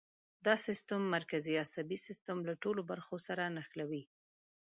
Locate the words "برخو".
2.91-3.15